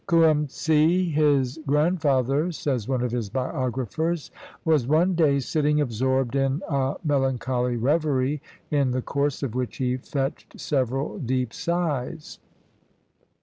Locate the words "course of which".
9.03-9.77